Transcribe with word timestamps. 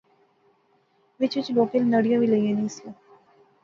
وچ 1.19 1.31
وچ 1.37 1.47
لوکیں 1.55 1.89
نڑیاں 1.91 2.19
وی 2.19 2.27
لایاں 2.33 2.55
نیاں 2.57 2.73
سیاں 2.75 2.93